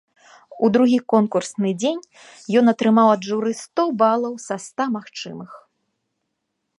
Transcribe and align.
У 0.67 0.69
другі 0.77 0.95
конкурсны 1.13 1.69
дзень 1.83 1.99
ён 2.61 2.65
атрымаў 2.73 3.07
ад 3.15 3.21
журы 3.29 3.51
сто 3.63 3.81
балаў 4.01 4.33
са 4.47 4.55
ста 4.65 4.83
магчымых. 4.97 5.51